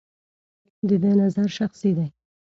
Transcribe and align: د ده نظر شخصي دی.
د 0.87 0.89
ده 1.03 1.11
نظر 1.21 1.47
شخصي 1.57 1.91
دی. 1.97 2.07